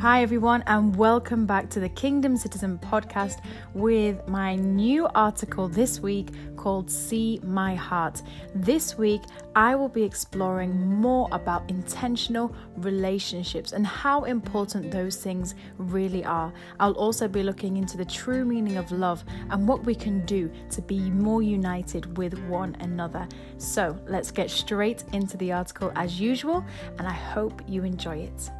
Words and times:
Hi, 0.00 0.22
everyone, 0.22 0.64
and 0.66 0.96
welcome 0.96 1.44
back 1.44 1.68
to 1.68 1.78
the 1.78 1.90
Kingdom 1.90 2.34
Citizen 2.34 2.78
podcast 2.78 3.42
with 3.74 4.26
my 4.26 4.54
new 4.54 5.06
article 5.14 5.68
this 5.68 6.00
week 6.00 6.30
called 6.56 6.90
See 6.90 7.38
My 7.44 7.74
Heart. 7.74 8.22
This 8.54 8.96
week, 8.96 9.20
I 9.54 9.74
will 9.74 9.90
be 9.90 10.02
exploring 10.02 10.74
more 10.74 11.28
about 11.32 11.68
intentional 11.68 12.56
relationships 12.78 13.72
and 13.72 13.86
how 13.86 14.24
important 14.24 14.90
those 14.90 15.16
things 15.16 15.54
really 15.76 16.24
are. 16.24 16.50
I'll 16.80 16.92
also 16.92 17.28
be 17.28 17.42
looking 17.42 17.76
into 17.76 17.98
the 17.98 18.06
true 18.06 18.46
meaning 18.46 18.78
of 18.78 18.90
love 18.92 19.22
and 19.50 19.68
what 19.68 19.84
we 19.84 19.94
can 19.94 20.24
do 20.24 20.50
to 20.70 20.80
be 20.80 21.10
more 21.10 21.42
united 21.42 22.16
with 22.16 22.38
one 22.46 22.74
another. 22.80 23.28
So, 23.58 24.00
let's 24.08 24.30
get 24.30 24.50
straight 24.50 25.04
into 25.12 25.36
the 25.36 25.52
article 25.52 25.92
as 25.94 26.18
usual, 26.18 26.64
and 26.96 27.06
I 27.06 27.12
hope 27.12 27.60
you 27.68 27.84
enjoy 27.84 28.16
it. 28.16 28.50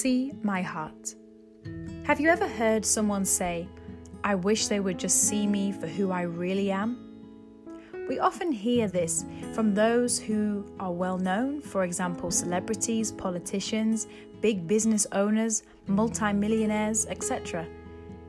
See 0.00 0.30
my 0.44 0.62
heart. 0.62 1.16
Have 2.04 2.20
you 2.20 2.28
ever 2.28 2.46
heard 2.46 2.86
someone 2.86 3.24
say, 3.24 3.66
I 4.22 4.36
wish 4.36 4.68
they 4.68 4.78
would 4.78 4.96
just 4.96 5.24
see 5.24 5.44
me 5.44 5.72
for 5.72 5.88
who 5.88 6.12
I 6.12 6.22
really 6.22 6.70
am? 6.70 7.04
We 8.08 8.20
often 8.20 8.52
hear 8.52 8.86
this 8.86 9.24
from 9.54 9.74
those 9.74 10.16
who 10.16 10.64
are 10.78 10.92
well 10.92 11.18
known, 11.18 11.60
for 11.60 11.82
example, 11.82 12.30
celebrities, 12.30 13.10
politicians, 13.10 14.06
big 14.40 14.68
business 14.68 15.04
owners, 15.10 15.64
multimillionaires, 15.88 17.06
etc. 17.06 17.66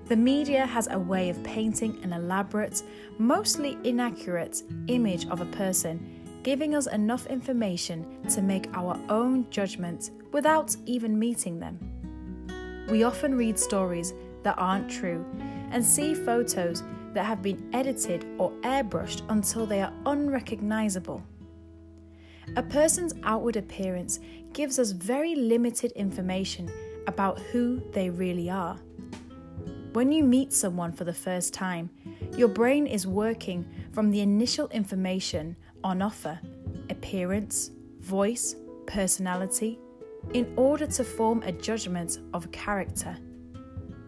The 0.07 0.15
media 0.15 0.65
has 0.65 0.87
a 0.89 0.97
way 0.97 1.29
of 1.29 1.43
painting 1.43 2.03
an 2.03 2.13
elaborate, 2.13 2.81
mostly 3.19 3.77
inaccurate 3.83 4.63
image 4.87 5.27
of 5.27 5.39
a 5.39 5.45
person 5.45 6.18
giving 6.43 6.75
us 6.75 6.87
enough 6.87 7.25
information 7.27 8.05
to 8.29 8.41
make 8.41 8.69
our 8.73 8.99
own 9.09 9.49
judgment 9.49 10.11
without 10.31 10.75
even 10.85 11.17
meeting 11.17 11.59
them. 11.59 11.77
We 12.89 13.03
often 13.03 13.35
read 13.35 13.59
stories 13.59 14.13
that 14.43 14.55
aren't 14.57 14.89
true 14.89 15.25
and 15.71 15.83
see 15.83 16.13
photos 16.13 16.83
that 17.13 17.25
have 17.25 17.41
been 17.41 17.69
edited 17.73 18.25
or 18.37 18.51
airbrushed 18.61 19.23
until 19.29 19.65
they 19.65 19.81
are 19.81 19.93
unrecognizable. 20.05 21.23
A 22.55 22.63
person's 22.63 23.13
outward 23.23 23.57
appearance 23.57 24.19
gives 24.53 24.79
us 24.79 24.91
very 24.91 25.35
limited 25.35 25.91
information 25.91 26.71
about 27.05 27.39
who 27.39 27.81
they 27.91 28.09
really 28.09 28.49
are. 28.49 28.77
When 29.93 30.11
you 30.11 30.23
meet 30.23 30.53
someone 30.53 30.91
for 30.91 31.03
the 31.03 31.13
first 31.13 31.53
time, 31.53 31.89
your 32.37 32.47
brain 32.47 32.87
is 32.87 33.05
working 33.07 33.65
from 33.91 34.11
the 34.11 34.21
initial 34.21 34.67
information 34.69 35.55
on 35.83 36.01
offer 36.01 36.39
appearance, 36.89 37.71
voice, 37.99 38.55
personality 38.87 39.79
in 40.33 40.51
order 40.55 40.85
to 40.87 41.03
form 41.03 41.41
a 41.43 41.51
judgment 41.51 42.19
of 42.33 42.51
character. 42.51 43.15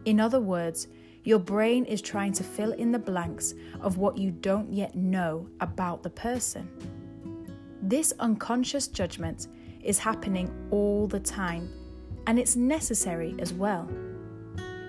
In 0.05 0.19
other 0.19 0.39
words, 0.39 0.87
your 1.23 1.39
brain 1.39 1.85
is 1.85 2.01
trying 2.01 2.33
to 2.33 2.43
fill 2.43 2.71
in 2.73 2.91
the 2.91 2.99
blanks 2.99 3.53
of 3.81 3.97
what 3.97 4.17
you 4.17 4.31
don't 4.31 4.73
yet 4.73 4.95
know 4.95 5.47
about 5.59 6.01
the 6.01 6.09
person. 6.09 6.67
This 7.83 8.11
unconscious 8.19 8.87
judgment 8.87 9.47
is 9.83 9.99
happening 9.99 10.51
all 10.71 11.07
the 11.07 11.19
time, 11.19 11.71
and 12.25 12.39
it's 12.39 12.55
necessary 12.55 13.35
as 13.39 13.53
well. 13.53 13.87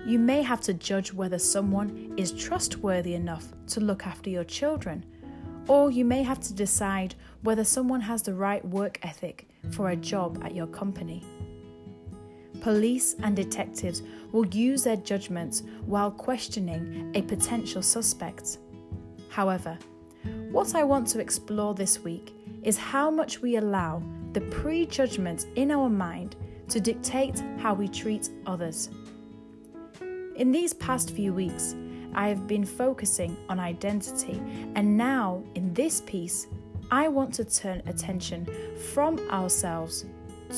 You 0.05 0.19
may 0.19 0.41
have 0.41 0.61
to 0.61 0.73
judge 0.73 1.13
whether 1.13 1.39
someone 1.39 2.13
is 2.17 2.31
trustworthy 2.33 3.13
enough 3.13 3.53
to 3.67 3.79
look 3.79 4.05
after 4.05 4.29
your 4.29 4.43
children 4.43 5.05
or 5.67 5.91
you 5.91 6.05
may 6.05 6.23
have 6.23 6.39
to 6.41 6.53
decide 6.53 7.15
whether 7.41 7.63
someone 7.63 8.01
has 8.01 8.21
the 8.21 8.33
right 8.33 8.63
work 8.65 8.99
ethic 9.03 9.47
for 9.71 9.89
a 9.89 9.95
job 9.95 10.41
at 10.43 10.55
your 10.55 10.67
company. 10.67 11.23
Police 12.61 13.15
and 13.23 13.35
detectives 13.35 14.01
will 14.31 14.45
use 14.47 14.83
their 14.83 14.95
judgments 14.95 15.63
while 15.85 16.11
questioning 16.11 17.11
a 17.13 17.21
potential 17.21 17.81
suspect. 17.81 18.57
However, 19.29 19.77
what 20.51 20.75
I 20.75 20.83
want 20.83 21.07
to 21.07 21.19
explore 21.19 21.73
this 21.73 21.99
week 21.99 22.33
is 22.63 22.77
how 22.77 23.11
much 23.11 23.41
we 23.41 23.57
allow 23.57 24.01
the 24.31 24.41
prejudgments 24.41 25.45
in 25.55 25.71
our 25.71 25.89
mind 25.89 26.35
to 26.69 26.79
dictate 26.79 27.43
how 27.57 27.73
we 27.73 27.87
treat 27.87 28.29
others. 28.45 28.89
In 30.35 30.51
these 30.51 30.73
past 30.73 31.11
few 31.11 31.33
weeks, 31.33 31.75
I 32.15 32.27
have 32.27 32.47
been 32.47 32.65
focusing 32.65 33.35
on 33.49 33.59
identity, 33.59 34.41
and 34.75 34.97
now 34.97 35.43
in 35.55 35.73
this 35.73 36.01
piece, 36.01 36.47
I 36.91 37.07
want 37.07 37.33
to 37.35 37.45
turn 37.45 37.81
attention 37.85 38.47
from 38.93 39.19
ourselves 39.29 40.05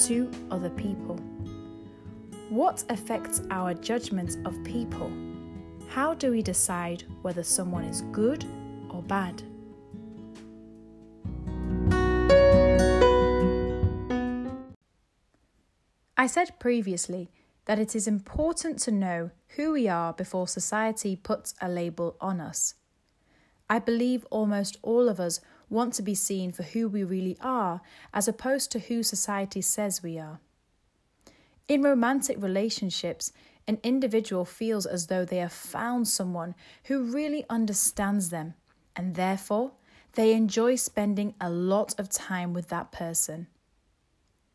to 0.05 0.29
other 0.51 0.69
people. 0.69 1.16
What 2.49 2.83
affects 2.89 3.41
our 3.49 3.73
judgments 3.73 4.38
of 4.45 4.61
people? 4.63 5.11
How 5.88 6.13
do 6.13 6.31
we 6.31 6.41
decide 6.41 7.03
whether 7.21 7.43
someone 7.43 7.85
is 7.85 8.01
good 8.11 8.45
or 8.89 9.01
bad? 9.01 9.41
I 16.17 16.27
said 16.27 16.59
previously 16.59 17.29
that 17.65 17.79
it 17.79 17.95
is 17.95 18.07
important 18.07 18.79
to 18.79 18.91
know 18.91 19.31
who 19.55 19.71
we 19.73 19.87
are 19.87 20.13
before 20.13 20.47
society 20.47 21.15
puts 21.15 21.53
a 21.61 21.69
label 21.69 22.15
on 22.21 22.39
us. 22.39 22.75
I 23.69 23.79
believe 23.79 24.25
almost 24.29 24.77
all 24.81 25.09
of 25.09 25.19
us 25.19 25.39
want 25.69 25.93
to 25.95 26.03
be 26.03 26.15
seen 26.15 26.51
for 26.51 26.63
who 26.63 26.87
we 26.87 27.03
really 27.03 27.37
are 27.41 27.81
as 28.13 28.27
opposed 28.27 28.71
to 28.71 28.79
who 28.79 29.01
society 29.01 29.61
says 29.61 30.03
we 30.03 30.19
are. 30.19 30.39
In 31.67 31.81
romantic 31.81 32.37
relationships, 32.39 33.31
an 33.67 33.79
individual 33.81 34.45
feels 34.45 34.85
as 34.85 35.07
though 35.07 35.25
they 35.25 35.37
have 35.37 35.51
found 35.51 36.07
someone 36.07 36.53
who 36.83 37.11
really 37.11 37.43
understands 37.49 38.29
them, 38.29 38.53
and 38.95 39.15
therefore 39.15 39.71
they 40.13 40.33
enjoy 40.33 40.75
spending 40.75 41.33
a 41.41 41.49
lot 41.49 41.99
of 41.99 42.09
time 42.09 42.53
with 42.53 42.69
that 42.69 42.91
person. 42.91 43.47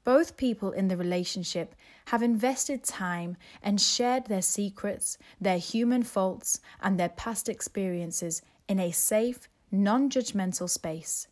Both 0.04 0.36
people 0.36 0.70
in 0.70 0.86
the 0.86 0.96
relationship 0.96 1.74
have 2.10 2.22
invested 2.22 2.82
time 2.82 3.36
and 3.62 3.80
shared 3.80 4.26
their 4.26 4.42
secrets, 4.42 5.16
their 5.40 5.58
human 5.58 6.02
faults, 6.02 6.60
and 6.82 6.98
their 6.98 7.08
past 7.08 7.48
experiences 7.48 8.42
in 8.68 8.80
a 8.80 8.90
safe, 8.90 9.48
non 9.70 10.10
judgmental 10.10 10.68
space. 10.68 11.28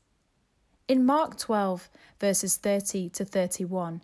In 0.86 1.04
Mark 1.04 1.36
12, 1.36 1.90
verses 2.20 2.56
30 2.56 3.08
to 3.10 3.24
31, 3.24 4.02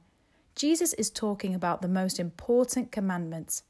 Jesus 0.56 0.92
is 0.94 1.10
talking 1.10 1.54
about 1.54 1.80
the 1.80 1.88
most 1.88 2.18
important 2.18 2.90
commandments 2.90 3.62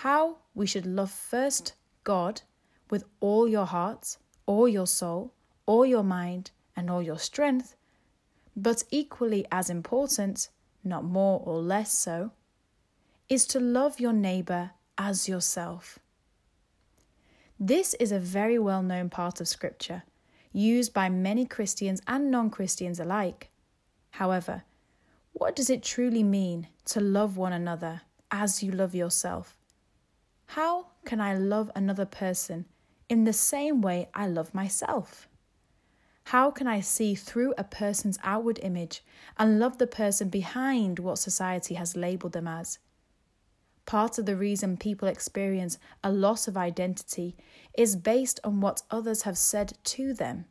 how 0.00 0.38
we 0.54 0.66
should 0.66 0.86
love 0.86 1.10
first 1.10 1.74
God 2.04 2.42
with 2.90 3.04
all 3.20 3.46
your 3.48 3.66
heart, 3.66 4.16
all 4.46 4.68
your 4.68 4.86
soul, 4.86 5.32
all 5.66 5.86
your 5.86 6.02
mind, 6.02 6.50
and 6.74 6.90
all 6.90 7.02
your 7.02 7.18
strength 7.18 7.76
but 8.56 8.82
equally 8.90 9.46
as 9.52 9.68
important, 9.68 10.48
not 10.86 11.04
more 11.04 11.42
or 11.44 11.58
less 11.58 11.92
so, 11.92 12.30
is 13.28 13.44
to 13.46 13.60
love 13.60 14.00
your 14.00 14.12
neighbour 14.12 14.70
as 14.96 15.28
yourself. 15.28 15.98
This 17.58 17.94
is 17.94 18.12
a 18.12 18.18
very 18.18 18.58
well 18.58 18.82
known 18.82 19.10
part 19.10 19.40
of 19.40 19.48
Scripture, 19.48 20.04
used 20.52 20.92
by 20.92 21.08
many 21.08 21.44
Christians 21.46 22.00
and 22.06 22.30
non 22.30 22.50
Christians 22.50 23.00
alike. 23.00 23.50
However, 24.10 24.62
what 25.32 25.56
does 25.56 25.68
it 25.68 25.82
truly 25.82 26.22
mean 26.22 26.68
to 26.86 27.00
love 27.00 27.36
one 27.36 27.52
another 27.52 28.02
as 28.30 28.62
you 28.62 28.72
love 28.72 28.94
yourself? 28.94 29.56
How 30.46 30.86
can 31.04 31.20
I 31.20 31.34
love 31.34 31.70
another 31.74 32.06
person 32.06 32.66
in 33.08 33.24
the 33.24 33.32
same 33.32 33.82
way 33.82 34.08
I 34.14 34.26
love 34.26 34.54
myself? 34.54 35.28
How 36.30 36.50
can 36.50 36.66
I 36.66 36.80
see 36.80 37.14
through 37.14 37.54
a 37.56 37.62
person's 37.62 38.18
outward 38.24 38.58
image 38.60 39.04
and 39.38 39.60
love 39.60 39.78
the 39.78 39.86
person 39.86 40.28
behind 40.28 40.98
what 40.98 41.20
society 41.20 41.74
has 41.74 41.96
labelled 41.96 42.32
them 42.32 42.48
as? 42.48 42.80
Part 43.84 44.18
of 44.18 44.26
the 44.26 44.34
reason 44.34 44.76
people 44.76 45.06
experience 45.06 45.78
a 46.02 46.10
loss 46.10 46.48
of 46.48 46.56
identity 46.56 47.36
is 47.74 47.94
based 47.94 48.40
on 48.42 48.60
what 48.60 48.82
others 48.90 49.22
have 49.22 49.38
said 49.38 49.78
to 49.84 50.12
them. 50.12 50.46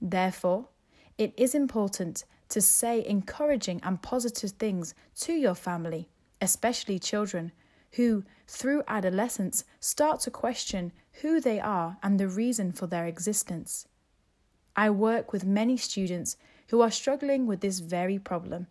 Therefore, 0.00 0.68
it 1.18 1.34
is 1.36 1.52
important 1.52 2.22
to 2.50 2.60
say 2.60 3.04
encouraging 3.04 3.80
and 3.82 4.00
positive 4.00 4.52
things 4.52 4.94
to 5.22 5.32
your 5.32 5.56
family, 5.56 6.08
especially 6.40 7.00
children, 7.00 7.50
who, 7.94 8.22
through 8.46 8.84
adolescence, 8.86 9.64
start 9.80 10.20
to 10.20 10.30
question 10.30 10.92
who 11.22 11.40
they 11.40 11.58
are 11.58 11.96
and 12.04 12.20
the 12.20 12.28
reason 12.28 12.70
for 12.70 12.86
their 12.86 13.06
existence. 13.06 13.88
I 14.76 14.90
work 14.90 15.32
with 15.32 15.44
many 15.44 15.76
students 15.76 16.36
who 16.68 16.82
are 16.82 16.90
struggling 16.90 17.46
with 17.46 17.60
this 17.60 17.80
very 17.80 18.18
problem. 18.18 18.66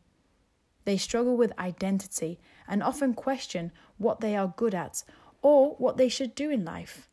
They 0.85 0.97
struggle 0.97 1.35
with 1.35 1.57
identity 1.57 2.39
and 2.67 2.83
often 2.83 3.13
question 3.13 3.71
what 3.97 4.19
they 4.19 4.35
are 4.35 4.53
good 4.55 4.75
at 4.75 5.03
or 5.41 5.71
what 5.77 5.97
they 5.97 6.09
should 6.09 6.35
do 6.35 6.51
in 6.51 6.63
life. 6.63 7.09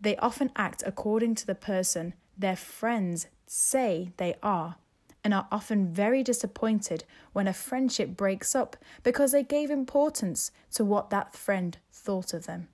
They 0.00 0.16
often 0.16 0.50
act 0.56 0.82
according 0.86 1.34
to 1.36 1.46
the 1.46 1.54
person 1.54 2.14
their 2.36 2.56
friends 2.56 3.26
say 3.46 4.12
they 4.16 4.34
are, 4.42 4.76
and 5.22 5.34
are 5.34 5.46
often 5.52 5.92
very 5.92 6.22
disappointed 6.22 7.04
when 7.32 7.46
a 7.46 7.52
friendship 7.52 8.16
breaks 8.16 8.54
up 8.54 8.76
because 9.02 9.32
they 9.32 9.44
gave 9.44 9.70
importance 9.70 10.50
to 10.72 10.84
what 10.84 11.10
that 11.10 11.34
friend 11.34 11.78
thought 11.92 12.32
of 12.32 12.46
them. 12.46 12.68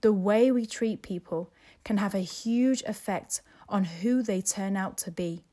The 0.00 0.12
way 0.12 0.50
we 0.50 0.66
treat 0.66 1.00
people 1.00 1.50
can 1.84 1.96
have 1.98 2.14
a 2.14 2.18
huge 2.18 2.82
effect 2.82 3.40
on 3.68 3.84
who 3.84 4.22
they 4.22 4.40
turn 4.40 4.76
out 4.76 4.96
to 4.98 5.10
be. 5.10 5.44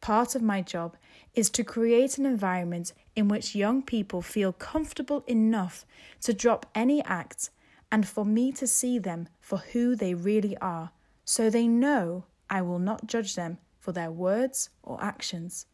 Part 0.00 0.34
of 0.34 0.42
my 0.42 0.60
job 0.60 0.96
is 1.34 1.48
to 1.50 1.64
create 1.64 2.18
an 2.18 2.26
environment 2.26 2.92
in 3.16 3.28
which 3.28 3.54
young 3.54 3.82
people 3.82 4.20
feel 4.20 4.52
comfortable 4.52 5.24
enough 5.26 5.86
to 6.20 6.34
drop 6.34 6.66
any 6.74 7.02
act 7.04 7.50
and 7.90 8.06
for 8.06 8.24
me 8.24 8.52
to 8.52 8.66
see 8.66 8.98
them 8.98 9.28
for 9.40 9.58
who 9.58 9.96
they 9.96 10.14
really 10.14 10.56
are 10.58 10.90
so 11.24 11.48
they 11.48 11.66
know 11.66 12.24
I 12.50 12.60
will 12.60 12.78
not 12.78 13.06
judge 13.06 13.34
them 13.34 13.58
for 13.78 13.92
their 13.92 14.10
words 14.10 14.70
or 14.82 15.02
actions. 15.02 15.66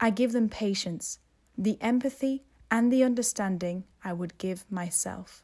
I 0.00 0.10
give 0.10 0.32
them 0.32 0.48
patience, 0.48 1.18
the 1.56 1.76
empathy, 1.80 2.44
and 2.70 2.92
the 2.92 3.02
understanding 3.02 3.84
I 4.04 4.12
would 4.12 4.38
give 4.38 4.64
myself. 4.70 5.42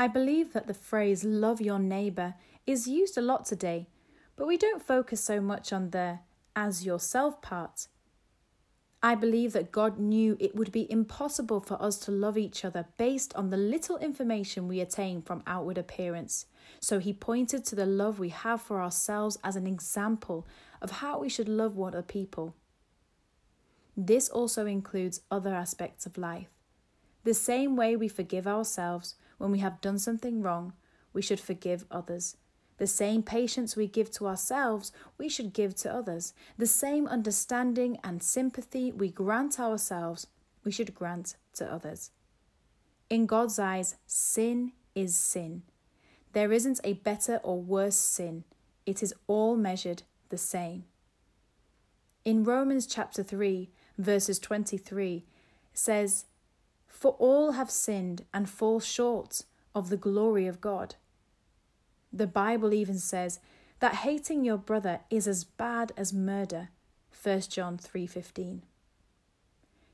I 0.00 0.06
believe 0.06 0.52
that 0.52 0.68
the 0.68 0.74
phrase 0.74 1.24
love 1.24 1.60
your 1.60 1.80
neighbour 1.80 2.34
is 2.68 2.86
used 2.86 3.18
a 3.18 3.20
lot 3.20 3.44
today, 3.44 3.88
but 4.36 4.46
we 4.46 4.56
don't 4.56 4.80
focus 4.80 5.20
so 5.20 5.40
much 5.40 5.72
on 5.72 5.90
the 5.90 6.20
as 6.54 6.86
yourself 6.86 7.42
part. 7.42 7.88
I 9.02 9.16
believe 9.16 9.52
that 9.54 9.72
God 9.72 9.98
knew 9.98 10.36
it 10.38 10.54
would 10.54 10.70
be 10.70 10.90
impossible 10.90 11.58
for 11.60 11.82
us 11.82 11.98
to 12.00 12.12
love 12.12 12.38
each 12.38 12.64
other 12.64 12.86
based 12.96 13.34
on 13.34 13.50
the 13.50 13.56
little 13.56 13.96
information 13.98 14.68
we 14.68 14.80
attain 14.80 15.20
from 15.20 15.42
outward 15.48 15.78
appearance. 15.78 16.46
So 16.78 17.00
he 17.00 17.12
pointed 17.12 17.64
to 17.66 17.74
the 17.74 17.86
love 17.86 18.20
we 18.20 18.28
have 18.28 18.62
for 18.62 18.80
ourselves 18.80 19.36
as 19.42 19.56
an 19.56 19.66
example 19.66 20.46
of 20.80 20.92
how 20.92 21.18
we 21.18 21.28
should 21.28 21.48
love 21.48 21.78
other 21.80 22.02
people. 22.02 22.54
This 23.96 24.28
also 24.28 24.64
includes 24.66 25.22
other 25.28 25.54
aspects 25.54 26.06
of 26.06 26.18
life. 26.18 26.50
The 27.24 27.34
same 27.34 27.74
way 27.74 27.96
we 27.96 28.08
forgive 28.08 28.46
ourselves, 28.46 29.16
when 29.38 29.50
we 29.50 29.60
have 29.60 29.80
done 29.80 29.98
something 29.98 30.42
wrong, 30.42 30.74
we 31.12 31.22
should 31.22 31.40
forgive 31.40 31.86
others. 31.90 32.36
The 32.78 32.86
same 32.86 33.22
patience 33.22 33.74
we 33.74 33.88
give 33.88 34.10
to 34.12 34.26
ourselves, 34.26 34.92
we 35.18 35.28
should 35.28 35.52
give 35.52 35.74
to 35.76 35.92
others. 35.92 36.32
The 36.56 36.66
same 36.66 37.08
understanding 37.08 37.98
and 38.04 38.22
sympathy 38.22 38.92
we 38.92 39.08
grant 39.10 39.58
ourselves, 39.58 40.28
we 40.64 40.70
should 40.70 40.94
grant 40.94 41.34
to 41.54 41.70
others. 41.72 42.10
In 43.10 43.26
God's 43.26 43.58
eyes, 43.58 43.96
sin 44.06 44.72
is 44.94 45.16
sin. 45.16 45.62
There 46.34 46.52
isn't 46.52 46.80
a 46.84 46.92
better 46.92 47.40
or 47.42 47.60
worse 47.60 47.96
sin, 47.96 48.44
it 48.86 49.02
is 49.02 49.14
all 49.26 49.56
measured 49.56 50.02
the 50.28 50.38
same. 50.38 50.84
In 52.24 52.44
Romans 52.44 52.86
chapter 52.86 53.22
3, 53.22 53.70
verses 53.96 54.38
23, 54.38 55.24
says, 55.72 56.26
for 56.88 57.12
all 57.12 57.52
have 57.52 57.70
sinned 57.70 58.24
and 58.34 58.48
fall 58.48 58.80
short 58.80 59.42
of 59.74 59.90
the 59.90 59.96
glory 59.96 60.46
of 60.46 60.60
God. 60.60 60.96
The 62.12 62.26
Bible 62.26 62.72
even 62.74 62.98
says 62.98 63.38
that 63.80 63.96
hating 63.96 64.44
your 64.44 64.56
brother 64.56 65.00
is 65.10 65.28
as 65.28 65.44
bad 65.44 65.92
as 65.96 66.12
murder. 66.12 66.70
1 67.10 67.50
John 67.50 67.78
3:15. 67.78 68.62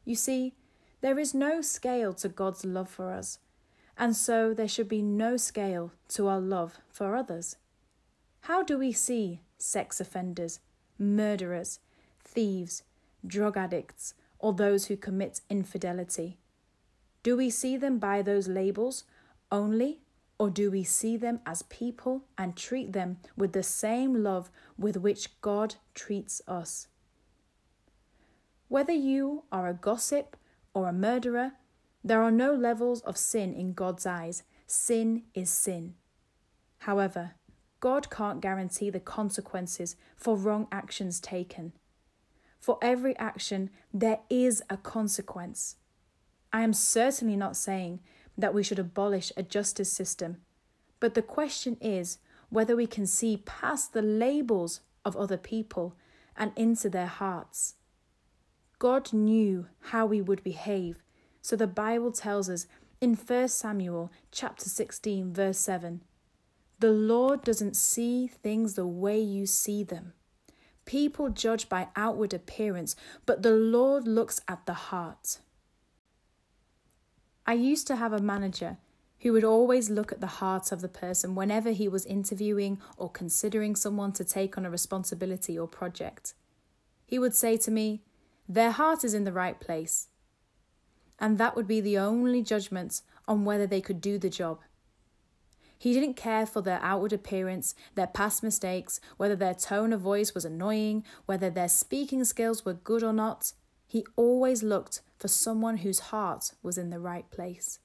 You 0.05 0.15
see, 0.15 0.55
there 1.01 1.19
is 1.19 1.35
no 1.35 1.61
scale 1.61 2.15
to 2.15 2.29
God's 2.29 2.65
love 2.65 2.89
for 2.89 3.11
us, 3.11 3.39
and 3.99 4.17
so 4.17 4.55
there 4.55 4.69
should 4.69 4.89
be 4.89 5.03
no 5.03 5.37
scale 5.37 5.93
to 6.09 6.29
our 6.29 6.41
love 6.41 6.79
for 6.89 7.17
others. 7.17 7.57
How 8.43 8.63
do 8.63 8.79
we 8.79 8.93
see 8.93 9.41
sex 9.59 10.01
offenders, 10.01 10.61
murderers, 10.99 11.81
thieves, 12.21 12.83
drug 13.27 13.57
addicts, 13.57 14.15
or 14.39 14.53
those 14.53 14.87
who 14.87 14.97
commit 14.97 15.41
infidelity? 15.49 16.39
Do 17.25 17.39
we 17.39 17.49
see 17.49 17.79
them 17.79 17.99
by 17.99 18.21
those 18.21 18.49
labels 18.49 19.05
only, 19.51 20.01
or 20.39 20.51
do 20.51 20.71
we 20.71 20.85
see 20.85 21.17
them 21.17 21.41
as 21.47 21.63
people 21.63 22.25
and 22.37 22.55
treat 22.55 22.93
them 22.93 23.17
with 23.35 23.55
the 23.55 23.63
same 23.63 24.23
love 24.23 24.51
with 24.79 24.99
which 24.99 25.41
God 25.41 25.77
treats 25.95 26.43
us? 26.47 26.89
Whether 28.69 28.93
you 28.93 29.45
are 29.51 29.67
a 29.67 29.75
gossip 29.75 30.37
or 30.75 30.87
a 30.87 30.93
murderer, 30.93 31.53
there 32.05 32.23
are 32.23 32.31
no 32.31 32.53
levels 32.53 33.01
of 33.01 33.17
sin 33.17 33.55
in 33.55 33.73
God's 33.73 34.05
eyes. 34.05 34.43
Sin 34.67 35.23
is 35.33 35.49
sin. 35.49 35.95
However, 36.81 37.37
God 37.81 38.11
can't 38.11 38.43
guarantee 38.43 38.91
the 38.91 39.01
consequences 39.01 39.97
for 40.15 40.37
wrong 40.37 40.69
actions 40.71 41.21
taken. 41.21 41.73
For 42.61 42.79
every 42.83 43.17
action, 43.17 43.71
there 43.95 44.21
is 44.29 44.63
a 44.69 44.77
consequence. 44.77 45.77
I 46.55 46.63
am 46.63 46.73
certainly 46.73 47.35
not 47.35 47.57
saying 47.57 47.99
that 48.39 48.55
we 48.55 48.63
should 48.63 48.79
abolish 48.79 49.33
a 49.37 49.43
justice 49.43 49.93
system, 49.93 50.37
but 51.01 51.15
the 51.15 51.21
question 51.21 51.77
is 51.81 52.19
whether 52.49 52.77
we 52.77 52.87
can 52.87 53.09
see 53.09 53.43
past 53.45 53.93
the 53.93 54.03
labels 54.03 54.81
of 55.05 55.17
other 55.17 55.37
people 55.37 55.97
and 56.37 56.53
into 56.55 56.89
their 56.89 57.09
hearts. 57.09 57.75
God 58.79 59.13
knew 59.13 59.67
how 59.91 60.07
we 60.07 60.21
would 60.21 60.45
behave, 60.45 61.03
so 61.43 61.57
the 61.57 61.67
Bible 61.67 62.13
tells 62.13 62.49
us 62.49 62.69
in 63.01 63.15
1 63.15 63.49
Samuel 63.49 64.13
chapter 64.31 64.69
16 64.69 65.35
verse 65.35 65.59
7, 65.59 66.03
the 66.79 66.93
Lord 66.93 67.43
doesn't 67.43 67.75
see 67.75 68.29
things 68.29 68.75
the 68.75 68.87
way 68.87 69.19
you 69.19 69.47
see 69.47 69.83
them. 69.83 70.13
People 70.85 71.31
judge 71.31 71.69
by 71.69 71.89
outward 71.97 72.33
appearance, 72.33 72.95
but 73.27 73.43
the 73.43 73.57
Lord 73.57 74.07
looks 74.07 74.41
at 74.47 74.67
the 74.67 74.75
heart. 74.75 75.41
I 77.47 77.53
used 77.53 77.87
to 77.89 77.97
have 77.97 78.13
a 78.13 78.21
manager 78.21 78.79
who 79.21 79.33
would 79.33 79.45
always 79.45 79.91
look 79.91 80.13
at 80.13 80.21
the 80.21 80.27
heart 80.27 80.73
of 80.73 80.81
the 80.81 80.89
person 80.89 81.35
whenever 81.35 81.71
he 81.71 81.89
was 81.89 82.07
interviewing 82.07 82.79
or 82.97 83.11
considering 83.11 83.77
someone 83.77 84.13
to 84.13 84.25
take 84.25 84.57
on 84.57 84.65
a 84.65 84.71
responsibility 84.71 85.59
or 85.59 85.67
project. 85.67 86.35
He 87.07 87.19
would 87.19 87.35
say 87.35 87.57
to 87.59 87.71
me, 87.71 88.03
Their 88.49 88.71
heart 88.71 89.05
is 89.05 89.15
in 89.15 89.25
the 89.25 89.33
right 89.33 89.59
place. 89.61 90.09
And 91.19 91.39
that 91.39 91.55
would 91.55 91.67
be 91.67 91.81
the 91.81 91.99
only 91.99 92.43
judgment 92.43 93.03
on 93.29 93.45
whether 93.45 93.67
they 93.67 93.81
could 93.81 94.01
do 94.01 94.19
the 94.19 94.31
job. 94.31 94.61
He 95.79 95.93
didn't 95.93 96.15
care 96.15 96.47
for 96.47 96.63
their 96.63 96.81
outward 96.83 97.13
appearance, 97.13 97.75
their 97.95 98.07
past 98.07 98.43
mistakes, 98.43 99.01
whether 99.17 99.37
their 99.37 99.55
tone 99.55 99.93
of 99.93 100.01
voice 100.01 100.35
was 100.35 100.45
annoying, 100.45 101.05
whether 101.27 101.51
their 101.51 101.69
speaking 101.69 102.25
skills 102.25 102.65
were 102.65 102.73
good 102.73 103.03
or 103.03 103.13
not. 103.13 103.53
He 103.95 104.05
always 104.17 104.65
looked 104.65 105.03
for 105.19 105.29
someone 105.29 105.77
whose 105.77 106.11
heart 106.11 106.55
was 106.65 106.77
in 106.77 106.91
the 106.91 106.99
right 106.99 107.31
place. 107.31 107.79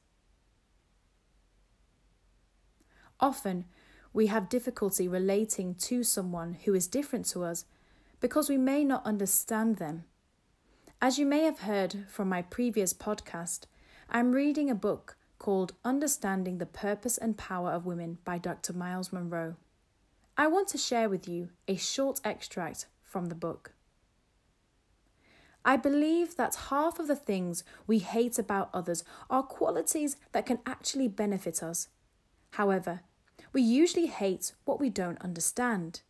Often, 3.19 3.65
we 4.11 4.25
have 4.25 4.49
difficulty 4.49 5.07
relating 5.07 5.75
to 5.75 6.01
someone 6.01 6.57
who 6.65 6.73
is 6.73 6.87
different 6.87 7.27
to 7.27 7.43
us 7.43 7.65
because 8.19 8.49
we 8.49 8.57
may 8.57 8.83
not 8.83 9.05
understand 9.05 9.75
them. 9.75 10.05
As 10.99 11.19
you 11.19 11.27
may 11.27 11.43
have 11.43 11.59
heard 11.59 12.07
from 12.09 12.27
my 12.27 12.41
previous 12.41 12.91
podcast, 12.91 13.65
I'm 14.09 14.31
reading 14.31 14.71
a 14.71 14.73
book 14.73 15.15
called 15.37 15.73
Understanding 15.85 16.57
the 16.57 16.65
Purpose 16.65 17.19
and 17.19 17.37
Power 17.37 17.69
of 17.69 17.85
Women 17.85 18.17
by 18.25 18.39
Dr. 18.39 18.73
Miles 18.73 19.13
Munroe. 19.13 19.57
I 20.35 20.47
want 20.47 20.69
to 20.69 20.79
share 20.79 21.07
with 21.07 21.27
you 21.27 21.49
a 21.67 21.75
short 21.75 22.19
extract 22.23 22.87
from 23.03 23.27
the 23.27 23.35
book. 23.35 23.73
I 25.65 25.77
believe 25.77 26.35
that 26.37 26.69
half 26.69 26.99
of 26.99 27.07
the 27.07 27.15
things 27.15 27.63
we 27.85 27.99
hate 27.99 28.39
about 28.39 28.69
others 28.73 29.03
are 29.29 29.43
qualities 29.43 30.17
that 30.31 30.45
can 30.45 30.59
actually 30.65 31.07
benefit 31.07 31.61
us. 31.61 31.89
However, 32.51 33.01
we 33.51 33.61
usually 33.61 34.07
hate 34.07 34.53
what 34.65 34.79
we 34.79 34.89
don't 34.89 35.21
understand. 35.21 36.01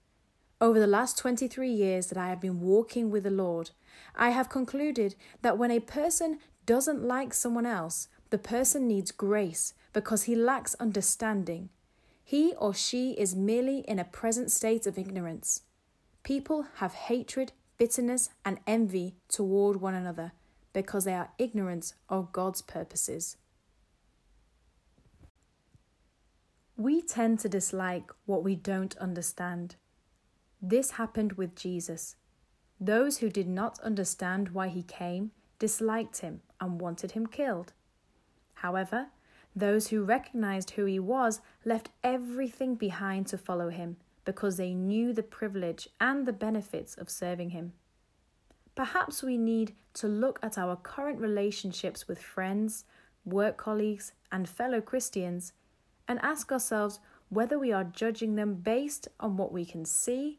Over 0.61 0.79
the 0.79 0.87
last 0.87 1.17
23 1.17 1.71
years 1.71 2.07
that 2.07 2.17
I 2.17 2.27
have 2.29 2.41
been 2.41 2.59
walking 2.59 3.09
with 3.09 3.23
the 3.23 3.31
Lord, 3.31 3.71
I 4.15 4.31
have 4.31 4.49
concluded 4.49 5.15
that 5.41 5.57
when 5.57 5.71
a 5.71 5.79
person 5.79 6.39
doesn't 6.65 7.03
like 7.03 7.33
someone 7.33 7.65
else, 7.65 8.09
the 8.29 8.37
person 8.37 8.87
needs 8.87 9.11
grace 9.11 9.73
because 9.93 10.23
he 10.23 10.35
lacks 10.35 10.75
understanding. 10.75 11.69
He 12.23 12.53
or 12.59 12.73
she 12.73 13.13
is 13.13 13.35
merely 13.35 13.79
in 13.87 13.99
a 13.99 14.03
present 14.03 14.51
state 14.51 14.85
of 14.85 14.97
ignorance. 14.97 15.63
People 16.23 16.67
have 16.75 16.93
hatred 16.93 17.53
bitterness, 17.79 18.29
and 18.45 18.59
envy 18.67 19.15
toward 19.27 19.81
one 19.81 19.95
another 19.95 20.33
because 20.73 21.05
they 21.05 21.15
are 21.15 21.31
ignorant 21.39 21.93
of 22.09 22.31
God's 22.31 22.61
purposes. 22.61 23.37
We 26.77 27.01
tend 27.01 27.39
to 27.39 27.49
dislike 27.49 28.11
what 28.25 28.43
we 28.43 28.55
don't 28.55 28.95
understand. 28.97 29.77
This 30.61 30.91
happened 30.91 31.33
with 31.33 31.55
Jesus. 31.55 32.15
Those 32.79 33.17
who 33.17 33.29
did 33.29 33.47
not 33.47 33.79
understand 33.79 34.49
why 34.49 34.67
he 34.67 34.83
came 34.83 35.31
disliked 35.57 36.19
him 36.19 36.41
and 36.61 36.79
wanted 36.79 37.11
him 37.11 37.27
killed. 37.27 37.73
However, 38.53 39.07
Those 39.55 39.87
who 39.87 40.03
recognized 40.03 40.71
who 40.71 40.85
he 40.85 40.99
was 40.99 41.41
left 41.65 41.89
everything 42.03 42.75
behind 42.75 43.27
to 43.27 43.37
follow 43.37 43.69
him 43.69 43.97
because 44.29 44.57
they 44.57 44.75
knew 44.75 45.11
the 45.11 45.23
privilege 45.23 45.89
and 45.99 46.27
the 46.27 46.31
benefits 46.31 46.93
of 46.93 47.09
serving 47.09 47.49
him. 47.49 47.73
Perhaps 48.75 49.23
we 49.23 49.39
need 49.39 49.73
to 49.95 50.07
look 50.07 50.37
at 50.43 50.55
our 50.55 50.75
current 50.75 51.19
relationships 51.19 52.07
with 52.07 52.21
friends, 52.21 52.85
work 53.25 53.57
colleagues, 53.57 54.11
and 54.31 54.47
fellow 54.47 54.81
Christians 54.81 55.53
and 56.07 56.19
ask 56.21 56.51
ourselves 56.51 56.99
whether 57.29 57.57
we 57.57 57.71
are 57.71 57.83
judging 57.83 58.35
them 58.35 58.53
based 58.53 59.07
on 59.19 59.35
what 59.35 59.51
we 59.51 59.65
can 59.65 59.83
see 59.83 60.37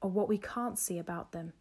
or 0.00 0.10
what 0.10 0.28
we 0.28 0.38
can't 0.38 0.78
see 0.78 0.96
about 0.96 1.32
them. 1.32 1.54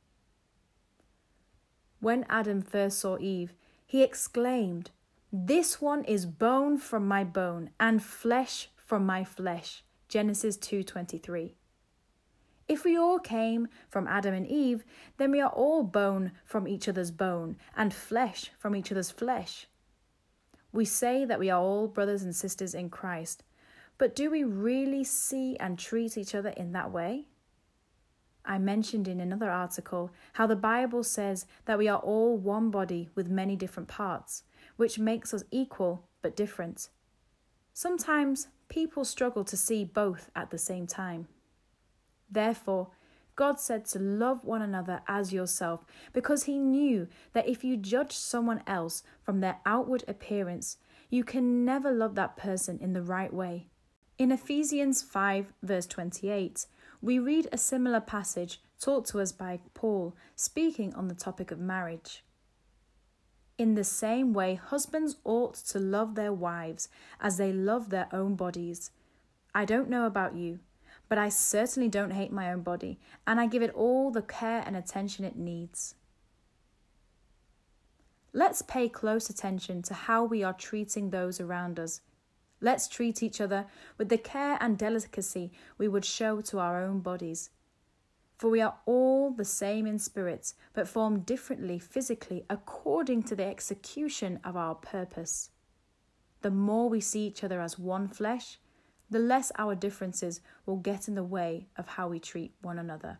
When 1.99 2.23
Adam 2.29 2.61
first 2.61 2.99
saw 2.99 3.17
Eve, 3.17 3.55
he 3.83 4.03
exclaimed, 4.03 4.91
This 5.31 5.81
one 5.81 6.03
is 6.03 6.27
bone 6.27 6.77
from 6.77 7.07
my 7.07 7.23
bone 7.23 7.71
and 7.79 8.03
flesh 8.03 8.69
from 8.75 9.07
my 9.07 9.23
flesh. 9.23 9.83
Genesis 10.07 10.57
2:23. 10.57 11.55
If 12.67 12.85
we 12.85 12.97
all 12.97 13.19
came 13.19 13.67
from 13.89 14.07
Adam 14.07 14.33
and 14.33 14.47
Eve, 14.47 14.85
then 15.17 15.31
we 15.31 15.41
are 15.41 15.49
all 15.49 15.83
bone 15.83 16.31
from 16.45 16.67
each 16.67 16.87
other's 16.87 17.11
bone 17.11 17.57
and 17.75 17.93
flesh 17.93 18.51
from 18.57 18.75
each 18.75 18.91
other's 18.91 19.11
flesh. 19.11 19.67
We 20.71 20.85
say 20.85 21.25
that 21.25 21.39
we 21.39 21.49
are 21.49 21.61
all 21.61 21.87
brothers 21.87 22.23
and 22.23 22.35
sisters 22.35 22.73
in 22.73 22.89
Christ, 22.89 23.43
but 23.97 24.15
do 24.15 24.31
we 24.31 24.43
really 24.43 25.03
see 25.03 25.55
and 25.57 25.77
treat 25.77 26.17
each 26.17 26.33
other 26.33 26.49
in 26.49 26.71
that 26.71 26.91
way? 26.91 27.27
I 28.45 28.57
mentioned 28.57 29.07
in 29.07 29.19
another 29.19 29.49
article 29.49 30.11
how 30.33 30.47
the 30.47 30.55
Bible 30.55 31.03
says 31.03 31.45
that 31.65 31.77
we 31.77 31.87
are 31.87 31.99
all 31.99 32.37
one 32.37 32.71
body 32.71 33.09
with 33.15 33.29
many 33.29 33.55
different 33.55 33.87
parts, 33.87 34.43
which 34.75 34.99
makes 34.99 35.33
us 35.33 35.43
equal 35.51 36.07
but 36.21 36.35
different. 36.35 36.89
Sometimes 37.73 38.47
people 38.67 39.05
struggle 39.05 39.43
to 39.45 39.55
see 39.55 39.85
both 39.85 40.29
at 40.35 40.49
the 40.49 40.57
same 40.57 40.87
time. 40.87 41.27
Therefore, 42.33 42.89
God 43.35 43.59
said 43.59 43.85
to 43.85 43.99
love 43.99 44.43
one 44.43 44.61
another 44.61 45.01
as 45.07 45.33
yourself 45.33 45.85
because 46.13 46.43
He 46.43 46.57
knew 46.57 47.07
that 47.33 47.47
if 47.47 47.63
you 47.63 47.77
judge 47.77 48.11
someone 48.11 48.63
else 48.67 49.03
from 49.23 49.39
their 49.39 49.59
outward 49.65 50.03
appearance, 50.07 50.77
you 51.09 51.23
can 51.23 51.63
never 51.63 51.91
love 51.91 52.15
that 52.15 52.35
person 52.37 52.79
in 52.79 52.93
the 52.93 53.01
right 53.01 53.33
way. 53.33 53.67
In 54.17 54.31
Ephesians 54.31 55.01
5, 55.01 55.53
verse 55.61 55.85
28, 55.87 56.65
we 57.01 57.19
read 57.19 57.47
a 57.51 57.57
similar 57.57 57.99
passage 57.99 58.61
taught 58.79 59.05
to 59.07 59.19
us 59.19 59.31
by 59.31 59.59
Paul 59.73 60.15
speaking 60.35 60.93
on 60.95 61.07
the 61.07 61.15
topic 61.15 61.51
of 61.51 61.59
marriage. 61.59 62.23
In 63.57 63.75
the 63.75 63.83
same 63.83 64.33
way, 64.33 64.55
husbands 64.55 65.17
ought 65.23 65.55
to 65.55 65.79
love 65.79 66.15
their 66.15 66.33
wives 66.33 66.89
as 67.19 67.37
they 67.37 67.53
love 67.53 67.89
their 67.89 68.07
own 68.11 68.35
bodies. 68.35 68.91
I 69.53 69.65
don't 69.65 69.89
know 69.89 70.05
about 70.05 70.35
you 70.35 70.59
but 71.13 71.19
I 71.19 71.29
certainly 71.29 71.89
don't 71.89 72.09
hate 72.09 72.31
my 72.31 72.51
own 72.51 72.61
body, 72.61 72.97
and 73.27 73.39
I 73.39 73.45
give 73.45 73.61
it 73.61 73.75
all 73.75 74.09
the 74.09 74.23
care 74.23 74.63
and 74.65 74.75
attention 74.75 75.23
it 75.23 75.35
needs. 75.35 75.93
Let's 78.33 78.63
pay 78.63 78.89
close 78.89 79.29
attention 79.29 79.83
to 79.83 79.93
how 79.93 80.23
we 80.23 80.41
are 80.41 80.53
treating 80.53 81.11
those 81.11 81.39
around 81.39 81.79
us. 81.79 82.01
Let's 82.61 82.87
treat 82.87 83.21
each 83.21 83.39
other 83.39 83.67
with 83.99 84.09
the 84.09 84.17
care 84.17 84.57
and 84.59 84.75
delicacy 84.75 85.51
we 85.77 85.87
would 85.87 86.03
show 86.03 86.41
to 86.41 86.57
our 86.57 86.83
own 86.83 87.01
bodies. 87.01 87.51
For 88.39 88.49
we 88.49 88.61
are 88.61 88.79
all 88.87 89.29
the 89.29 89.45
same 89.45 89.85
in 89.85 89.99
spirit, 89.99 90.55
but 90.73 90.87
formed 90.87 91.27
differently 91.27 91.77
physically 91.77 92.43
according 92.49 93.21
to 93.25 93.35
the 93.35 93.45
execution 93.45 94.39
of 94.43 94.57
our 94.57 94.73
purpose. 94.73 95.51
The 96.41 96.49
more 96.49 96.89
we 96.89 97.01
see 97.01 97.27
each 97.27 97.43
other 97.43 97.61
as 97.61 97.77
one 97.77 98.07
flesh, 98.07 98.57
the 99.13 99.19
less 99.19 99.51
our 99.59 99.75
differences 99.75 100.41
will 100.65 100.77
get 100.77 101.07
in 101.07 101.13
the 101.13 101.23
way 101.23 101.67
of 101.77 101.87
how 101.87 102.07
we 102.07 102.19
treat 102.19 102.51
one 102.61 102.79
another. 102.79 103.19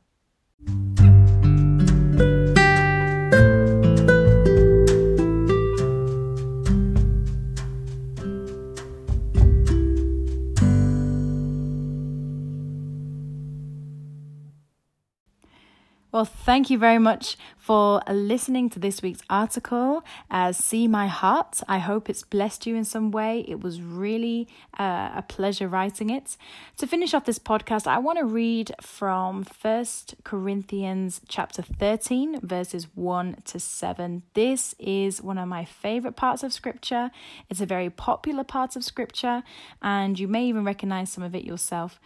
Well, 16.13 16.25
thank 16.25 16.69
you 16.69 16.77
very 16.77 16.99
much 16.99 17.37
for 17.57 17.99
listening 18.07 18.69
to 18.69 18.79
this 18.79 19.01
week's 19.01 19.23
article. 19.31 20.03
Uh, 20.29 20.51
See 20.51 20.87
My 20.87 21.07
Heart. 21.07 21.61
I 21.67 21.79
hope 21.79 22.07
it's 22.07 22.21
blessed 22.21 22.67
you 22.67 22.75
in 22.75 22.85
some 22.85 23.09
way. 23.09 23.43
It 23.47 23.63
was 23.63 23.81
really 23.81 24.47
uh, 24.77 25.09
a 25.15 25.23
pleasure 25.27 25.67
writing 25.67 26.11
it. 26.11 26.37
To 26.77 26.85
finish 26.85 27.15
off 27.15 27.25
this 27.25 27.39
podcast, 27.39 27.87
I 27.87 27.97
want 27.97 28.19
to 28.19 28.25
read 28.25 28.75
from 28.79 29.43
First 29.43 30.13
Corinthians 30.23 31.19
chapter 31.27 31.63
13, 31.63 32.41
verses 32.41 32.85
1 32.93 33.37
to 33.45 33.59
7. 33.59 34.21
This 34.35 34.75
is 34.77 35.19
one 35.19 35.39
of 35.39 35.47
my 35.47 35.65
favorite 35.65 36.15
parts 36.15 36.43
of 36.43 36.53
scripture. 36.53 37.09
It's 37.49 37.59
a 37.59 37.65
very 37.65 37.89
popular 37.89 38.43
part 38.43 38.75
of 38.75 38.83
scripture, 38.83 39.41
and 39.81 40.19
you 40.19 40.27
may 40.27 40.45
even 40.45 40.63
recognize 40.63 41.11
some 41.11 41.23
of 41.23 41.33
it 41.33 41.43
yourself. 41.43 41.99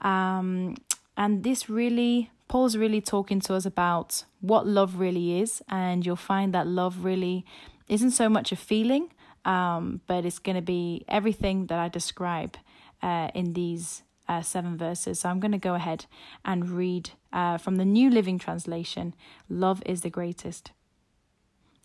Um, 0.00 0.76
and 1.16 1.44
this 1.44 1.70
really 1.70 2.30
Paul's 2.48 2.76
really 2.76 3.00
talking 3.00 3.40
to 3.40 3.54
us 3.54 3.66
about 3.66 4.24
what 4.40 4.66
love 4.66 4.98
really 4.98 5.40
is, 5.40 5.62
and 5.68 6.04
you'll 6.04 6.16
find 6.16 6.52
that 6.54 6.66
love 6.66 7.04
really 7.04 7.44
isn't 7.88 8.12
so 8.12 8.28
much 8.28 8.52
a 8.52 8.56
feeling, 8.56 9.12
um, 9.44 10.00
but 10.06 10.24
it's 10.24 10.38
going 10.38 10.56
to 10.56 10.62
be 10.62 11.04
everything 11.08 11.66
that 11.66 11.78
I 11.78 11.88
describe 11.88 12.56
uh, 13.02 13.28
in 13.34 13.52
these 13.54 14.02
uh, 14.28 14.42
seven 14.42 14.76
verses. 14.76 15.20
So 15.20 15.28
I'm 15.28 15.40
going 15.40 15.52
to 15.52 15.58
go 15.58 15.74
ahead 15.74 16.06
and 16.44 16.70
read 16.70 17.10
uh, 17.32 17.58
from 17.58 17.76
the 17.76 17.84
New 17.84 18.10
Living 18.10 18.38
Translation 18.38 19.14
Love 19.48 19.82
is 19.84 20.00
the 20.00 20.10
greatest. 20.10 20.72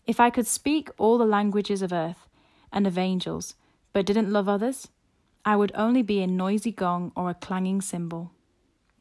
If 0.06 0.18
I 0.20 0.30
could 0.30 0.46
speak 0.46 0.88
all 0.98 1.18
the 1.18 1.26
languages 1.26 1.82
of 1.82 1.92
earth 1.92 2.28
and 2.72 2.86
of 2.86 2.96
angels, 2.98 3.54
but 3.92 4.06
didn't 4.06 4.32
love 4.32 4.48
others, 4.48 4.88
I 5.44 5.56
would 5.56 5.72
only 5.74 6.02
be 6.02 6.22
a 6.22 6.26
noisy 6.26 6.72
gong 6.72 7.12
or 7.16 7.30
a 7.30 7.34
clanging 7.34 7.80
cymbal. 7.80 8.32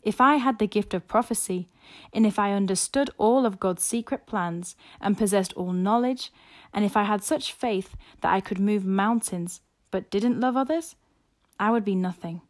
If 0.01 0.22
I 0.22 0.36
had 0.36 0.60
the 0.60 0.68
gift 0.68 0.94
of 0.94 1.08
prophecy, 1.08 1.68
and 2.13 2.25
if 2.25 2.39
I 2.39 2.53
understood 2.53 3.10
all 3.18 3.46
of 3.46 3.60
God's 3.60 3.84
secret 3.84 4.25
plans 4.25 4.75
and 5.01 5.18
possessed 5.18 5.53
all 5.53 5.74
knowledge, 5.74 6.32
and 6.74 6.86
if 6.86 6.96
I 6.96 7.03
had 7.03 7.24
such 7.24 7.53
faith 7.53 7.96
that 8.22 8.34
I 8.34 8.39
could 8.39 8.60
move 8.60 8.86
mountains 8.86 9.62
but 9.91 10.10
didn't 10.10 10.39
love 10.39 10.56
others, 10.56 10.96
I 11.60 11.72
would 11.72 11.84
be 11.84 11.96
nothing. 11.96 12.41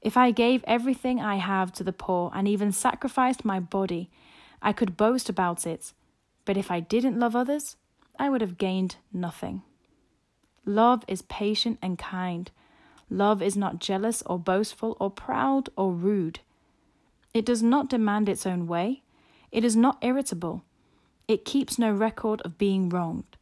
If 0.00 0.16
I 0.16 0.30
gave 0.30 0.62
everything 0.64 1.20
I 1.20 1.36
have 1.36 1.72
to 1.72 1.84
the 1.84 1.92
poor 1.92 2.30
and 2.34 2.46
even 2.46 2.70
sacrificed 2.70 3.44
my 3.44 3.58
body, 3.58 4.08
I 4.62 4.72
could 4.72 4.96
boast 4.96 5.28
about 5.28 5.66
it. 5.66 5.92
But 6.44 6.56
if 6.56 6.70
I 6.70 6.78
didn't 6.78 7.18
love 7.18 7.34
others, 7.34 7.76
I 8.18 8.30
would 8.30 8.40
have 8.40 8.58
gained 8.58 8.96
nothing. 9.12 9.62
Love 10.64 11.04
is 11.08 11.22
patient 11.22 11.78
and 11.82 11.98
kind. 11.98 12.50
Love 13.10 13.42
is 13.42 13.56
not 13.56 13.80
jealous 13.80 14.22
or 14.22 14.38
boastful 14.38 14.96
or 15.00 15.10
proud 15.10 15.70
or 15.76 15.92
rude. 15.92 16.40
It 17.36 17.44
does 17.44 17.62
not 17.62 17.90
demand 17.90 18.30
its 18.30 18.46
own 18.46 18.66
way. 18.66 19.02
It 19.52 19.62
is 19.62 19.76
not 19.76 19.98
irritable. 20.00 20.64
It 21.28 21.44
keeps 21.44 21.78
no 21.78 21.92
record 21.92 22.40
of 22.40 22.56
being 22.56 22.88
wronged. 22.88 23.36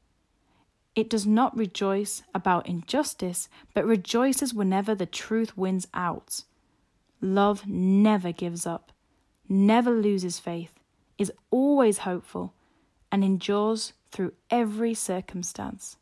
It 0.97 1.09
does 1.09 1.29
not 1.29 1.57
rejoice 1.57 2.25
about 2.35 2.67
injustice, 2.67 3.49
but 3.73 3.87
rejoices 3.87 4.53
whenever 4.53 4.97
the 4.97 5.07
truth 5.07 5.57
wins 5.57 5.87
out. 5.95 6.43
Love 7.21 7.69
never 7.69 8.33
gives 8.33 8.67
up, 8.67 8.91
never 9.49 9.93
loses 9.93 10.41
faith, 10.41 10.73
is 11.17 11.31
always 11.53 11.99
hopeful, 11.99 12.53
and 13.13 13.23
endures 13.23 13.93
through 14.11 14.33
every 14.51 14.95
circumstance. 14.95 15.99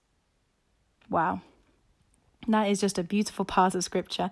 Wow. 1.11 1.43
That 2.49 2.69
is 2.69 2.81
just 2.81 2.99
a 2.99 3.05
beautiful 3.05 3.45
part 3.45 3.75
of 3.75 3.85
scripture. 3.85 4.31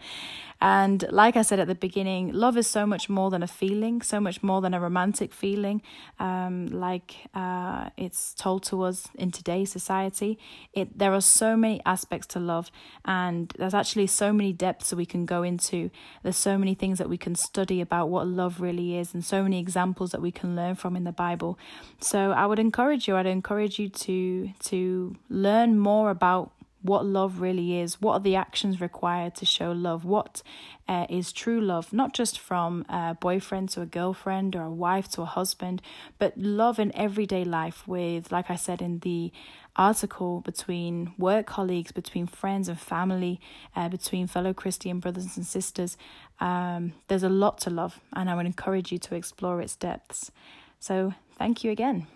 And 0.62 1.06
like 1.10 1.36
I 1.36 1.42
said 1.42 1.58
at 1.58 1.68
the 1.68 1.74
beginning, 1.74 2.32
love 2.34 2.58
is 2.58 2.66
so 2.66 2.84
much 2.84 3.08
more 3.08 3.30
than 3.30 3.42
a 3.42 3.46
feeling, 3.46 4.02
so 4.02 4.20
much 4.20 4.42
more 4.42 4.60
than 4.60 4.74
a 4.74 4.80
romantic 4.80 5.32
feeling, 5.32 5.80
um, 6.18 6.66
like 6.66 7.16
uh, 7.34 7.88
it's 7.96 8.34
told 8.34 8.62
to 8.64 8.82
us 8.82 9.08
in 9.14 9.30
today's 9.30 9.72
society. 9.72 10.38
It 10.74 10.98
there 10.98 11.14
are 11.14 11.22
so 11.22 11.56
many 11.56 11.80
aspects 11.86 12.26
to 12.28 12.40
love, 12.40 12.70
and 13.06 13.54
there's 13.58 13.72
actually 13.72 14.08
so 14.08 14.34
many 14.34 14.52
depths 14.52 14.90
that 14.90 14.96
we 14.96 15.06
can 15.06 15.24
go 15.24 15.42
into. 15.42 15.90
There's 16.22 16.36
so 16.36 16.58
many 16.58 16.74
things 16.74 16.98
that 16.98 17.08
we 17.08 17.16
can 17.16 17.34
study 17.36 17.80
about 17.80 18.10
what 18.10 18.26
love 18.26 18.60
really 18.60 18.98
is, 18.98 19.14
and 19.14 19.24
so 19.24 19.42
many 19.42 19.58
examples 19.58 20.10
that 20.10 20.20
we 20.20 20.30
can 20.30 20.54
learn 20.54 20.74
from 20.74 20.94
in 20.94 21.04
the 21.04 21.12
Bible. 21.12 21.58
So 22.00 22.32
I 22.32 22.44
would 22.44 22.58
encourage 22.58 23.08
you. 23.08 23.16
I'd 23.16 23.24
encourage 23.24 23.78
you 23.78 23.88
to 23.88 24.50
to 24.64 25.16
learn 25.30 25.78
more 25.78 26.10
about 26.10 26.52
what 26.82 27.04
love 27.04 27.40
really 27.40 27.78
is, 27.78 28.00
what 28.00 28.12
are 28.14 28.20
the 28.20 28.36
actions 28.36 28.80
required 28.80 29.34
to 29.36 29.46
show 29.46 29.72
love, 29.72 30.04
what 30.04 30.42
uh, 30.88 31.06
is 31.08 31.32
true 31.32 31.60
love, 31.60 31.92
not 31.92 32.14
just 32.14 32.38
from 32.38 32.84
a 32.88 33.16
boyfriend 33.20 33.68
to 33.70 33.82
a 33.82 33.86
girlfriend 33.86 34.56
or 34.56 34.62
a 34.62 34.70
wife 34.70 35.08
to 35.08 35.22
a 35.22 35.26
husband, 35.26 35.82
but 36.18 36.36
love 36.36 36.78
in 36.78 36.94
everyday 36.96 37.44
life 37.44 37.86
with, 37.86 38.32
like 38.32 38.50
I 38.50 38.56
said 38.56 38.80
in 38.80 39.00
the 39.00 39.32
article 39.76 40.40
between 40.40 41.12
work 41.16 41.46
colleagues, 41.46 41.92
between 41.92 42.26
friends 42.26 42.68
and 42.68 42.78
family, 42.78 43.40
uh, 43.76 43.88
between 43.88 44.26
fellow 44.26 44.52
Christian 44.52 45.00
brothers 45.00 45.36
and 45.36 45.46
sisters. 45.46 45.96
Um, 46.40 46.94
there's 47.08 47.22
a 47.22 47.28
lot 47.28 47.58
to 47.58 47.70
love, 47.70 48.00
and 48.14 48.30
I 48.30 48.34
would 48.34 48.46
encourage 48.46 48.90
you 48.90 48.98
to 48.98 49.14
explore 49.14 49.60
its 49.60 49.76
depths. 49.76 50.32
So, 50.78 51.14
thank 51.38 51.62
you 51.62 51.70
again. 51.70 52.06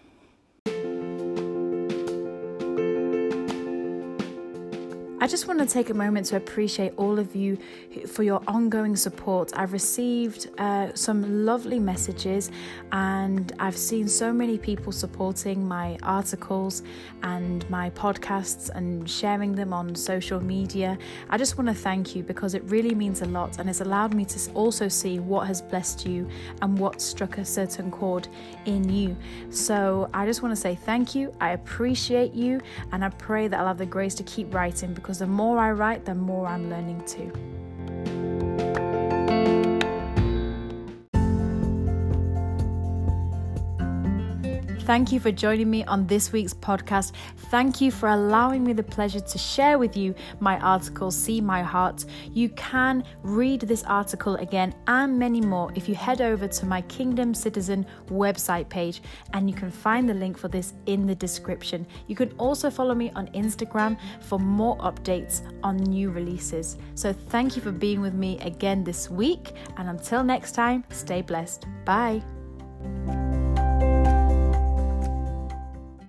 I 5.24 5.26
just 5.26 5.48
want 5.48 5.58
to 5.60 5.64
take 5.64 5.88
a 5.88 5.94
moment 5.94 6.26
to 6.26 6.36
appreciate 6.36 6.92
all 6.98 7.18
of 7.18 7.34
you 7.34 7.56
for 8.06 8.22
your 8.22 8.42
ongoing 8.46 8.94
support. 8.94 9.52
I've 9.56 9.72
received 9.72 10.50
uh, 10.58 10.92
some 10.92 11.46
lovely 11.46 11.78
messages 11.78 12.50
and 12.92 13.50
I've 13.58 13.78
seen 13.78 14.06
so 14.06 14.34
many 14.34 14.58
people 14.58 14.92
supporting 14.92 15.66
my 15.66 15.96
articles 16.02 16.82
and 17.22 17.68
my 17.70 17.88
podcasts 17.88 18.68
and 18.68 19.08
sharing 19.08 19.54
them 19.54 19.72
on 19.72 19.94
social 19.94 20.42
media. 20.42 20.98
I 21.30 21.38
just 21.38 21.56
want 21.56 21.68
to 21.68 21.74
thank 21.74 22.14
you 22.14 22.22
because 22.22 22.52
it 22.52 22.62
really 22.64 22.94
means 22.94 23.22
a 23.22 23.26
lot 23.26 23.58
and 23.58 23.70
it's 23.70 23.80
allowed 23.80 24.12
me 24.12 24.26
to 24.26 24.52
also 24.52 24.88
see 24.88 25.20
what 25.20 25.46
has 25.46 25.62
blessed 25.62 26.04
you 26.04 26.28
and 26.60 26.78
what 26.78 27.00
struck 27.00 27.38
a 27.38 27.46
certain 27.46 27.90
chord 27.90 28.28
in 28.66 28.92
you. 28.92 29.16
So 29.48 30.10
I 30.12 30.26
just 30.26 30.42
want 30.42 30.54
to 30.54 30.60
say 30.60 30.74
thank 30.74 31.14
you. 31.14 31.32
I 31.40 31.52
appreciate 31.52 32.34
you 32.34 32.60
and 32.92 33.02
I 33.02 33.08
pray 33.08 33.48
that 33.48 33.58
I'll 33.58 33.68
have 33.68 33.78
the 33.78 33.86
grace 33.86 34.14
to 34.16 34.22
keep 34.24 34.52
writing 34.52 34.92
because 34.92 35.13
because 35.14 35.28
the 35.28 35.32
more 35.32 35.60
I 35.60 35.70
write, 35.70 36.04
the 36.04 36.14
more 36.16 36.48
I'm 36.48 36.68
learning 36.68 37.04
too. 37.06 37.30
Thank 44.84 45.12
you 45.12 45.18
for 45.18 45.32
joining 45.32 45.70
me 45.70 45.82
on 45.84 46.06
this 46.06 46.30
week's 46.30 46.52
podcast. 46.52 47.12
Thank 47.50 47.80
you 47.80 47.90
for 47.90 48.10
allowing 48.10 48.62
me 48.64 48.74
the 48.74 48.82
pleasure 48.82 49.20
to 49.20 49.38
share 49.38 49.78
with 49.78 49.96
you 49.96 50.14
my 50.40 50.58
article, 50.60 51.10
See 51.10 51.40
My 51.40 51.62
Heart. 51.62 52.04
You 52.32 52.50
can 52.50 53.02
read 53.22 53.62
this 53.62 53.82
article 53.84 54.36
again 54.36 54.74
and 54.86 55.18
many 55.18 55.40
more 55.40 55.72
if 55.74 55.88
you 55.88 55.94
head 55.94 56.20
over 56.20 56.46
to 56.46 56.66
my 56.66 56.82
Kingdom 56.82 57.32
Citizen 57.32 57.86
website 58.08 58.68
page, 58.68 59.00
and 59.32 59.48
you 59.48 59.56
can 59.56 59.70
find 59.70 60.06
the 60.06 60.12
link 60.12 60.36
for 60.36 60.48
this 60.48 60.74
in 60.84 61.06
the 61.06 61.14
description. 61.14 61.86
You 62.06 62.14
can 62.14 62.32
also 62.32 62.68
follow 62.68 62.94
me 62.94 63.10
on 63.16 63.28
Instagram 63.28 63.98
for 64.20 64.38
more 64.38 64.76
updates 64.78 65.40
on 65.62 65.78
new 65.78 66.10
releases. 66.10 66.76
So, 66.94 67.14
thank 67.14 67.56
you 67.56 67.62
for 67.62 67.72
being 67.72 68.02
with 68.02 68.12
me 68.12 68.38
again 68.40 68.84
this 68.84 69.08
week, 69.08 69.52
and 69.78 69.88
until 69.88 70.22
next 70.22 70.52
time, 70.52 70.84
stay 70.90 71.22
blessed. 71.22 71.64
Bye. 71.86 72.22